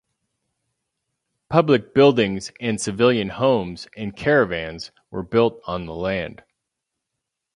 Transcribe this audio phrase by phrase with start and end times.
[1.47, 6.43] Public buildings and civilian homes and caravans were built on the land.